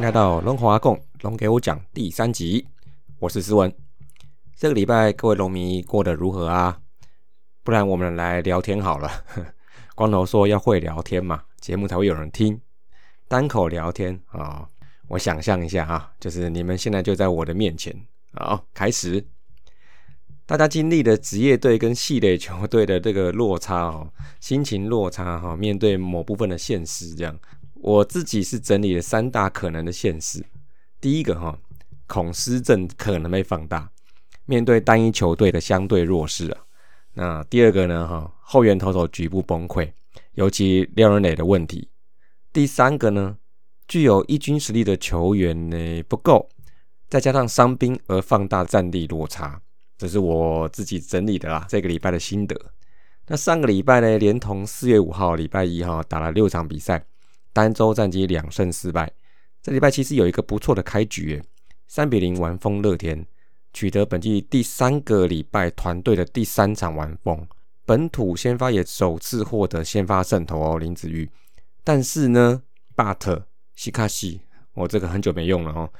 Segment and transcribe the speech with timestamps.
[0.00, 2.66] 迎来到龙华共龙给我讲第三集，
[3.18, 3.70] 我是思文。
[4.56, 6.80] 这个礼拜各位龙迷过得如何啊？
[7.62, 9.10] 不然我们来聊天好了。
[9.94, 12.58] 光头说要会聊天嘛，节目才会有人听。
[13.28, 14.66] 单口聊天啊，
[15.06, 17.94] 我想象一下啊，就是你们现在就在我的面前。
[18.32, 19.22] 好，开始。
[20.46, 27.38] 大家经历的职业队跟系列球队的这个落差哦，心情落差哈，面对某部分的现实，这样，
[27.82, 30.44] 我自己是整理了三大可能的现实。
[31.00, 31.58] 第一个哈，
[32.06, 33.90] 恐失症可能被放大，
[34.44, 36.60] 面对单一球队的相对弱势啊。
[37.14, 39.90] 那第二个呢哈，后援投手局部崩溃，
[40.34, 41.88] 尤其廖仁磊的问题。
[42.52, 43.36] 第三个呢，
[43.88, 46.48] 具有一军实力的球员呢不够，
[47.08, 49.60] 再加上伤兵而放大战力落差。
[49.96, 52.54] 这是我自己整理的啦，这个礼拜的心得。
[53.26, 57.04] 那上个礼拜呢，连同四月五号礼拜一哈打了六场比赛，
[57.52, 59.12] 单周战绩两胜四败。
[59.62, 61.42] 这礼拜其实有一个不错的开局，
[61.86, 63.26] 三比零完封乐天，
[63.72, 67.46] 取得本季第三个礼拜团队的第三场完封。
[67.84, 71.28] 本土先发也首次获得先发胜投哦，林子玉。
[71.82, 72.62] 但是呢
[72.96, 73.42] ，but
[73.74, 74.40] 西卡西，
[74.74, 75.90] 我这个很久没用了哦。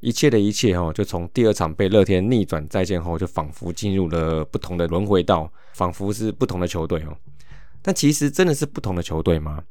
[0.00, 7.16] 一切的一切哦，就从第二场被乐天逆转再见后，就仿佛进入了不同的轮回道，仿佛是不同的球队哦。
[7.82, 9.64] 但其实真的是不同的球队吗？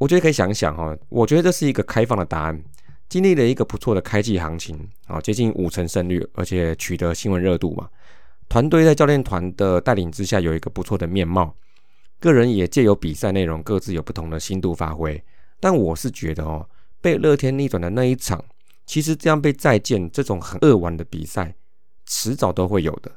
[0.00, 0.96] 我觉得可以想想哈。
[1.10, 2.64] 我觉得这是一个开放的答案。
[3.10, 7.86] 经历了一个不错的开季行情啊，接近五成胜率，而且取得新闻热度嘛。
[8.48, 11.54] 团队在教练团的带领之下有一个不错的面貌，
[12.18, 15.22] 个人也借由比赛内容各自有不同的心度发挥。
[15.58, 16.66] 但我是觉得哦，
[17.00, 18.42] 被乐天逆转的那一场。
[18.86, 21.54] 其实这样被再见这种很恶玩的比赛，
[22.06, 23.12] 迟早都会有的。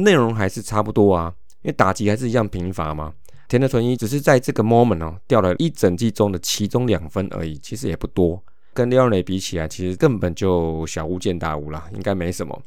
[0.00, 3.14] 内容还是差不多啊，因为打击还是一样贫乏嘛。
[3.48, 8.42] 田德纯一只是在这个 moment 哦，掉了一整季中的其中两分而已，其实也不多。
[8.74, 12.62] 跟廖磊比起来，其实根本就小巫见大巫啦，应该没什么。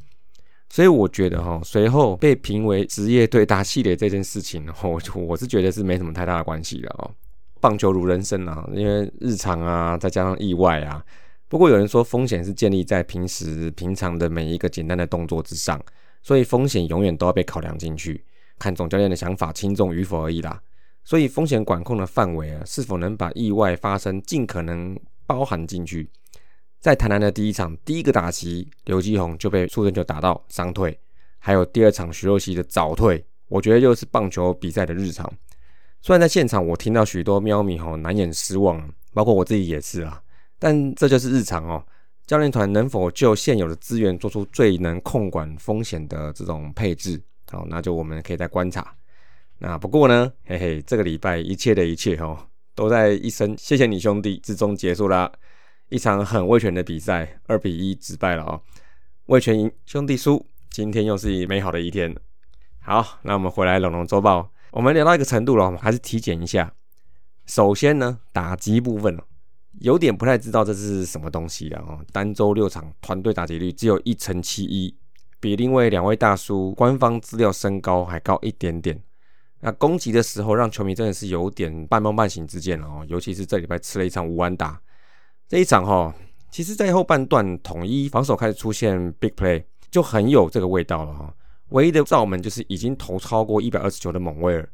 [0.69, 7.11] 所以我觉得哈，随后被评为职业队打系列这件事情，我 我是觉得是没什么太大的关系的哦。
[7.59, 11.05] 棒球如人生啊，因为日常啊，再加上意外啊。
[11.47, 15.79] 不过有人说，风险是建立在平时平常的每一个简单的动作之上，
[16.23, 18.23] 所以风险永远都要被考量进去，
[18.57, 20.59] 看总教练的想法轻重与否而已啦。
[21.03, 26.09] 所以风险管控的范围啊，是否能把意外发生尽可能包含进去？
[26.79, 30.97] 在台南的第一场第一个打席，刘基宏就被出人球打到伤退，
[31.38, 35.31] 还有第二场徐若曦的早退，我觉得又是棒球比赛的日常。
[36.01, 40.22] 虽然在现场我听到许多喵咪吼难掩失望，包括我自己也是啊。
[40.57, 41.85] 但这就是日常哦。
[42.25, 47.22] 教练团能否就现有的资源做出最能控管风险的这种配置？
[47.51, 48.95] 好，那就我们可以再观察。
[49.63, 52.35] 那不过呢，嘿嘿，这个礼拜一切的一切哦，
[52.73, 55.31] 都在一声谢谢你兄弟之中结束啦。
[55.89, 58.59] 一场很威权的比赛，二比一止败了哦。
[59.27, 60.44] 威权赢，兄弟输。
[60.72, 62.16] 今天又是美好的一天。
[62.79, 66.73] 好，那我们回来龙龙周报，我们聊到一个程度了，我们还是体检一下。
[67.45, 69.16] 首先呢，打击部分
[69.79, 72.03] 有点不太知道这是什么东西了哦。
[72.11, 74.95] 单周六场团队打击率只有一成七一，
[75.39, 78.99] 比另外两位大叔官方资料身高还高一点点。
[79.61, 83.05] 那攻击的时候让球迷真的是有点半梦半醒之间哦。
[83.07, 84.81] 尤其是这礼拜吃了一场无安打，
[85.47, 86.13] 这一场哈，
[86.49, 91.33] 其实在后半段统一防守开始出现 big play，就很有这个味道了哈。
[91.69, 94.67] 唯一的罩门就是已经投超过一百二十球的蒙威尔。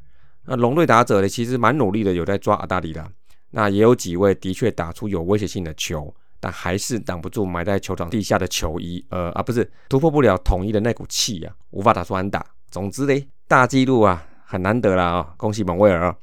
[0.45, 3.05] 那龙队打者呢，其实蛮努力的，有在抓阿达里的。
[3.51, 12.45] 那也有几位的确打出有威胁性的球，但还是挡不住埋在球场地下的球衣，呃啊不是突破不了统一的那股气啊，无法打出安打。
[12.71, 15.33] 总之嘞，大纪录啊，很难得了啊！
[15.35, 16.15] 恭喜蒙威尔。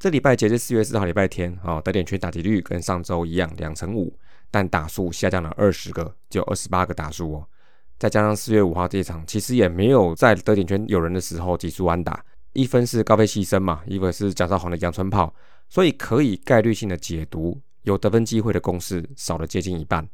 [0.00, 4.12] 这礼拜截至四月四号礼拜天啊，得点圈打击率跟上周一样两成五，
[4.50, 7.46] 但打数下降了二十个，只有二十八个打数哦。
[7.96, 12.20] 再加上四月五号这一场，其实也没有在得点圈有人的时候挤出安打，
[12.52, 15.32] 一分是高飞牺牲嘛，一分是蒋少红的阳春炮。
[15.68, 20.08] 所以可以概率性的解读，有得分机会的公式少了接近一半，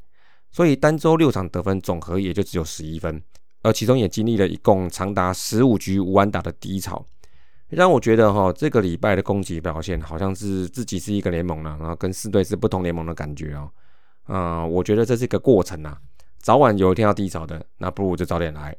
[0.50, 3.22] 所以单周六场得分总和也就只有十一分，
[3.62, 7.06] 而其中也经历了一共长达十五局无安打的低潮，
[7.70, 13.70] 让我觉得哈，这个礼拜的攻击表现好像是自己是一个联盟了，然后跟四队是不同联盟的感觉哦，
[14.24, 15.96] 啊，我觉得这是一个过程呐，
[16.38, 18.72] 早晚有一天要低潮的，那不如就早点来；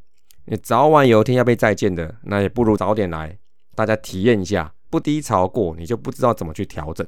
[0.45, 3.37] 你早晚有一天要被再见的，那也不如早点来，
[3.73, 4.71] 大家体验一下。
[4.87, 7.05] 不低潮过，你就不知道怎么去调整。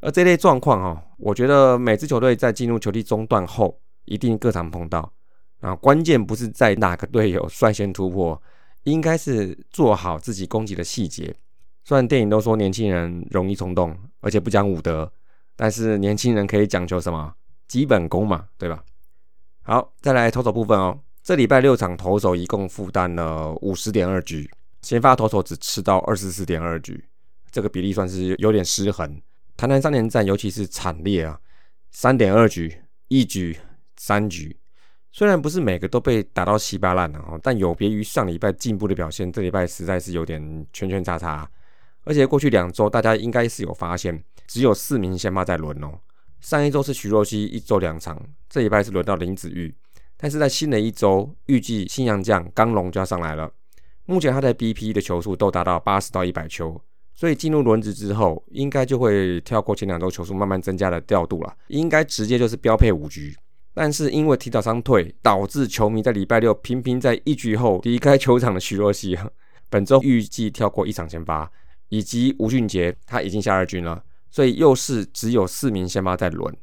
[0.00, 5.10] 而这类状况哈，我觉得每支球队在进入球季中段后，一定各常碰到。
[5.60, 8.42] 啊，关键不是在哪个队友率先突破，
[8.84, 11.34] 应该是做好自己攻击的细节。
[11.84, 15.12] 虽然电影都说年轻人容易冲动，而且不讲武德，
[15.56, 17.34] 但是年轻人可以讲究什么？
[17.66, 18.82] 基本功嘛，对吧？
[19.62, 20.98] 好，再来投手部分哦。
[21.22, 24.50] 这礼拜六场投手一共负担了五十点二局，
[24.82, 27.02] 先发投手只吃到二十四点二局，
[27.50, 29.20] 这个比例算是有点失衡。
[29.56, 31.40] 谈谈三连战，尤其是惨烈啊，
[31.90, 33.56] 三点二局、一局、
[33.96, 34.54] 三局，
[35.16, 41.48] 虽然不是每个都被打到稀巴烂了哦，但有别于上礼拜进步的表现，这礼拜实在是有点圈圈叉叉。
[42.02, 45.96] 而且过去两周大家应该是有发现，只有四名先发在轮哦。
[46.40, 48.20] 上一周是徐若曦一周两场，
[48.50, 49.72] 这礼拜是轮到林子玉。
[50.16, 53.48] 但是在新的一周，预计新洋将刚龙就要上来了。
[54.06, 56.82] 目前他在 BP 的球数都达到八十到一百球，
[57.14, 63.32] 所以进入轮值之后，应该就会跳过前两周球数慢慢增加的调度了，应该直接就是标配五局。
[63.74, 69.18] 但是因为提早伤退，导致球迷在礼拜六频频在一局后离开球场的徐若曦，
[69.68, 71.50] 本周预计跳过一场先发，
[71.88, 76.56] 以及吴俊杰他已经下二军了，所以又是只有四名先发在轮。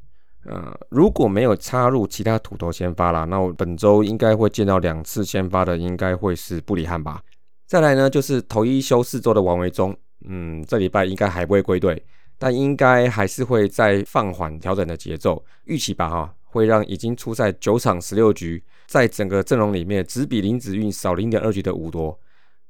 [0.46, 7.22] 呃，如果没有插入其他土头先发啦，那我本周应该会见到两次先发的，应该会是布里汉吧。
[7.68, 12.04] 再来呢，就是头一休四周的王维忠，嗯，这礼拜应该还不会归队，
[12.40, 22.20] 但应该还是会再放缓调整的节奏，预期吧哈，会让已经出赛九场十六局，在整个阵容里面只比林子运少零点二局的五多，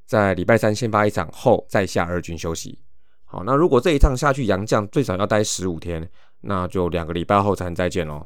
[0.06, 2.80] 在礼拜三先发一场后再下二军休息。
[3.26, 6.10] 好，那如果这一趟下去，杨将最少要待十五天。
[6.44, 8.26] 那就两个礼拜后才能再见喽。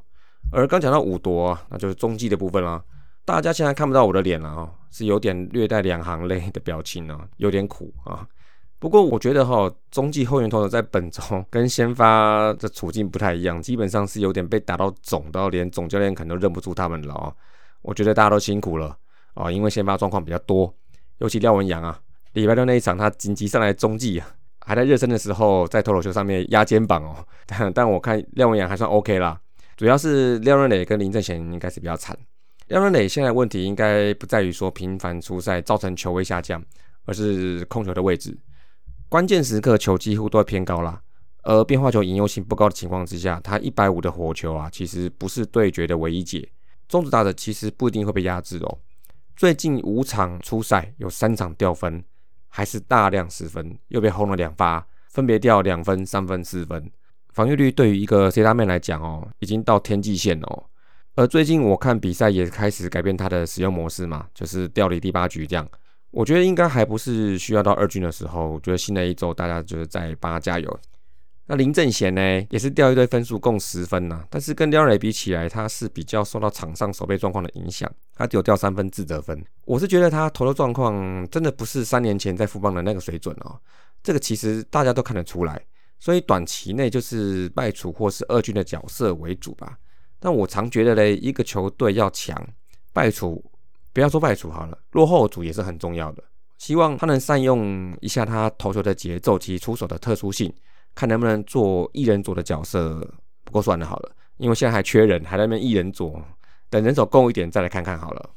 [0.50, 2.82] 而刚讲到五多，那就是中继的部分啦。
[3.26, 8.26] 大家现在看不到我的脸了啊，是有点略带两行泪的表情呢，有点苦啊。
[8.80, 17.34] 不过我觉得哈，中继后援投手在本周跟先发的处境不太一样，基本上是有点被打到肿到连总教练可能都认不出他们了啊。
[17.82, 18.96] 我觉得大家都辛苦了
[19.34, 20.72] 啊，因为先发状况比较多，
[21.20, 22.00] 尤其廖文阳啊，
[22.34, 24.28] 礼拜六那一场他紧急上来中继啊。
[24.68, 29.40] 还在热身的时候，在脱口秀上面压肩膀哦，但但我看廖文阳还算 OK 啦，
[29.78, 32.18] 主要是廖润磊跟林正贤应该是比较惨。
[32.70, 36.60] 廖润磊现在问题应该不在于说频繁出赛造成球位下降，
[37.06, 38.36] 而是控球的位置，
[39.10, 41.02] 关键时刻球几乎都偏高啦。
[41.44, 46.50] 而变化球引诱性不高的情况之下，他一百五的火球啊，其实不是对决的唯一解。
[46.88, 48.80] 中子打者其实不一定会被压制哦。
[49.36, 52.04] 最近五场初赛有三场掉分。
[52.48, 56.90] 还是大量失分，又被轰了两发，分别掉两分、三分、四分，
[57.34, 60.64] 防御率对于一个 C 大妹来讲哦，已经到天际线哦。
[61.16, 65.68] 而最近我看比赛也开始改变它的使用模式嘛，就是调离第八局这样。
[66.16, 70.80] 我觉得应该还不是需要到二军的时候，我觉得新的一周大家就是在帮他加油。
[71.48, 74.24] 那林正贤呢，也是掉一堆分数，共十分呐。
[74.30, 79.44] 但是跟廖磊比起来，他是比较受到场上守备状况的影响，他只有掉三分自得分。
[79.66, 83.60] 我是觉得他投的状况真的不是三年前在富邦的那个水准哦。
[84.02, 85.62] 这个其实大家都看得出来，
[86.00, 89.78] 所以短期内就是败处或是二军的角色为主吧。
[90.18, 92.42] 但我常觉得嘞，一个球队要强，
[92.94, 93.44] 败处
[93.96, 96.24] 不要说败处好了，落后组也是很重要的。
[96.58, 100.54] 希望他能善用一下他投球的节奏及出手的特殊性。
[100.94, 103.00] 看能不能做一人组的角色，
[103.44, 106.22] 不过算了好了，因为现在还缺人，还在那边一人组，
[106.70, 108.30] 等人手够一点再来看看好了。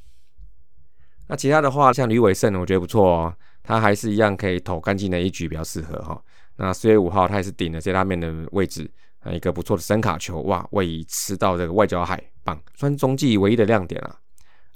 [1.29, 6.21] 那其他的话，像吕伟胜，我觉得不错哦，他还是一样可以投干净的一局，比较适合哈。
[6.57, 8.91] 那四月五号他也是顶了这拉面的位置，
[9.31, 14.17] 一个不错的声卡球，哇，位移吃到这个外角海，棒，算中继唯一的亮点啊。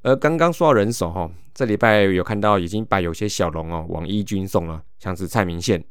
[0.03, 5.83] 而刚刚说到人手哈，这礼拜有看到已经把有些小龙哦往一军送了，像是蔡明宪。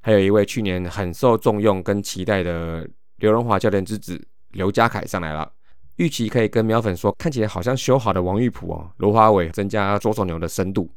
[0.00, 2.88] 还有一位去年很受重用跟期待的
[3.18, 5.48] 刘荣华教练之子刘家凯上来了，
[5.94, 10.90] 预期可以跟苗粉说，看起来好像修好的王玉普哦，罗华伟增加左手牛的深度。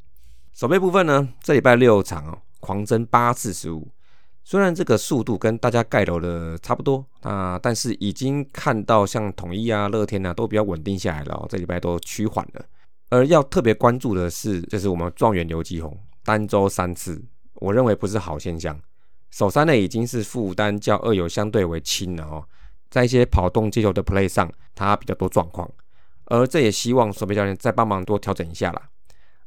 [0.52, 3.86] 守备部分呢，这礼拜六场哦，狂增八次失误，
[4.48, 12.64] 虽然这个速度跟大家盖楼的差不多啊，但是已经看到像统一啊、乐天啊都比较稳定下来了，这礼拜都趋缓了。
[13.10, 17.20] 而要特别关注的是，就是我们状元刘继宏单周三次，
[17.54, 18.80] 我认为不是好现象。
[19.32, 22.44] 首三呢已经是负担较二有相对为轻了哦，
[22.88, 25.68] 在一些跑动接球的 play 上，它比较多状况，
[26.26, 28.80] 而这也希望守备教练再帮忙多调整一下啦。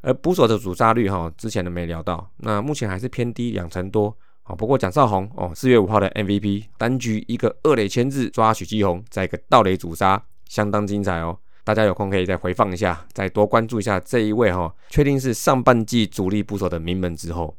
[0.02, 4.14] 而捕手的主杀率哈，之前都没聊到，那目前还是偏低两成多
[4.50, 4.56] 啊。
[4.56, 11.38] 不过蒋少红哦，四月五号的 MVP 单局一个二垒牵制抓许继红，在一个盗垒主杀，相当精彩哦。
[11.64, 17.56] 大家有空可以再回放一下，再多关注一下这一位哈，确定是上半季主力捕手的名门之后，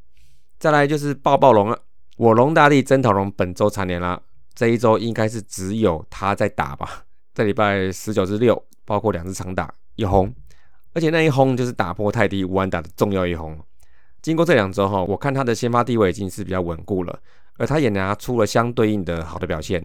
[0.58, 1.78] 再来就是爆爆龙了。
[2.16, 4.20] 我龙大力曾桃龙本周蝉联了，
[4.52, 7.04] 这一周应该是只有他在打吧？
[7.32, 10.34] 这礼拜十九至六，包括两次长打一轰，
[10.92, 13.56] 而且那一轰就是打破泰迪五安打的重要一轰。
[14.22, 17.20] 经过这两周哈，我看他的先发地位已经是比较稳固了，
[17.56, 19.84] 而他也拿出了相对应的好的表现，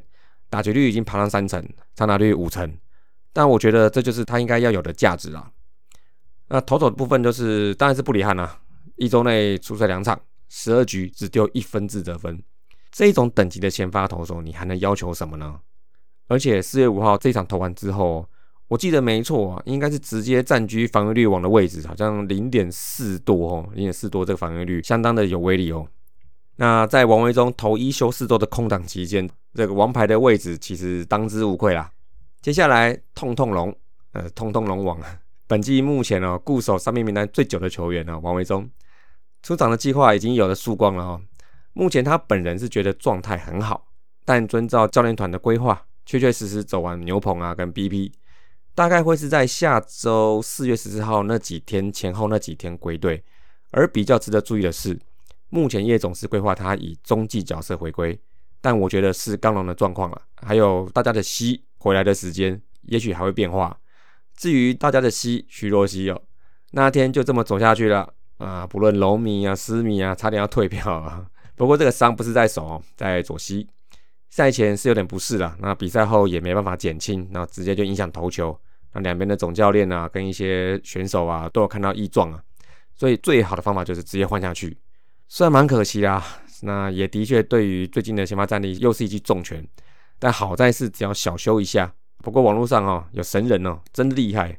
[0.50, 1.66] 打击率已经爬上三成，
[1.96, 2.78] 长打率五成，
[3.32, 5.52] 但我觉得这就是他应该要有的价值啊。
[6.48, 8.60] 那投手的部分就是当然是布里汉啊，
[8.98, 12.44] 一周内出赛两场，十二局只丢一分自责分，
[12.92, 15.60] 这一种等级的先发投手，你还能要求什么呢？
[16.28, 18.28] 而且四月五号这场投完之后，
[18.68, 25.88] 我记得没错啊，应该是直接占据防御率王的位置，好像零点四多哦，零点四多这个防御率相当的有威力哦。
[26.56, 31.92] 那在王维忠投一休四周的空档期间，这个王牌的位置其实当之无愧啦。
[32.42, 33.76] 接下来痛痛龙，
[34.14, 35.00] 呃，痛痛龙王，
[35.48, 38.70] 本季目前哦固守三名名单最久的球员呢，王维忠
[39.44, 41.22] 出场的计划已经有了曙光了哦。
[41.74, 43.86] 目前他本人是觉得状态很好，
[44.24, 48.12] 但遵照教练团的规划，确确实实走完牛棚啊跟 BP，
[48.76, 53.24] 大概会是在下周四月十四号那几天前后那几天归队。
[53.72, 55.00] 而比较值得注意的是。
[55.50, 58.20] 目前叶总是规划他以中继角色回归，
[58.60, 63.78] 但我觉得是刚龙的状况了，还有大家的西回来的时间，也许还会变化。
[64.36, 66.22] 至于大家的西徐若曦哦，
[66.72, 68.68] 那天就这么走下去了啊！
[68.68, 71.26] 不论龙迷啊、私迷啊，差点要退票啊。
[71.56, 73.66] 不过这个伤不是在手，在左膝，
[74.30, 78.58] 赛前是有点不适了，那比赛后也没办法减轻，那直接就影响投球。
[78.94, 82.42] 那两边的总教练啊，跟一些选手啊，都有看到异状啊，
[82.96, 84.78] 所以最好的方法就是直接换下去。
[85.28, 86.24] 虽然蛮可惜啦，
[86.62, 89.66] 那也的确对于最近的先发战力又是一记重拳。
[90.18, 91.94] 但好在是只要小修一下。
[92.24, 94.58] 不过网络上哦有神人哦，真厉害，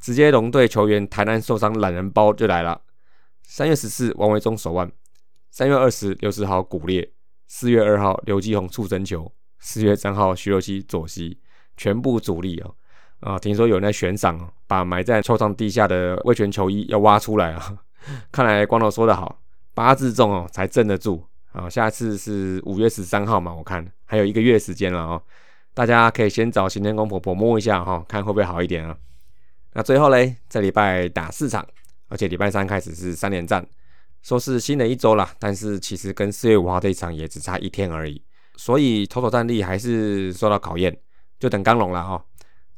[0.00, 2.80] 直接龙队球员台南受伤懒人包就来了。
[3.42, 4.90] 三月十四王维忠手腕，
[5.50, 7.10] 三月二十刘世豪骨裂，
[7.46, 11.38] 四月二号刘继宏触身球，四月三号徐若曦左膝，
[11.76, 12.74] 全部主力哦。
[13.20, 17.76] 啊，听说有人在悬赏哦，把埋在球场地下的卫权球衣要挖出来啊。
[18.30, 19.40] 看来光头说的好。
[19.76, 21.68] 八字重哦，才镇得住啊！
[21.68, 25.20] 下次是五月十三号嘛，我看还有一个月时间了哦，
[25.74, 28.96] 大家可以先找行天公婆婆摸一下哈，看会不会好一点啊？
[29.72, 31.66] 那最后嘞，这礼拜打四场，
[32.06, 33.66] 而且礼拜三开始是三连战，
[34.24, 38.20] 说是新的一周啦，但是其实跟四月五号这一场也只差一天而已，
[38.56, 40.98] 所以投手战力还是受到考验，
[41.38, 42.24] 就等刚龙了哈。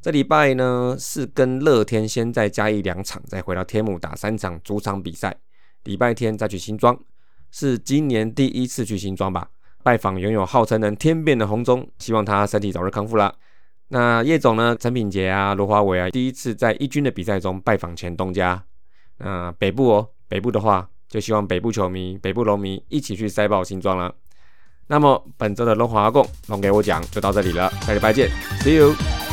[0.01, 5.33] 这礼拜呢是跟乐天先再加一两场，再回到天母打三场主场比赛。
[5.85, 6.99] 礼拜天再去新庄，
[7.49, 9.49] 是今年第一次去新庄吧？
[9.83, 13.33] 拜访拥有号称能天变的红中，希望他身体早日康复啦。
[13.87, 14.75] 那叶总呢？
[14.77, 18.61] 陈品杰啊，罗华伟啊，第一次在一军的比赛中拜访前东家。
[19.19, 24.13] 那北部哦，北部的话，就希望北部球迷、北部龙迷一起去塞爆新庄了。
[24.87, 28.29] 那么本周的龙华共龙给我讲就到这里了，下礼拜见
[28.61, 29.26] ，See you。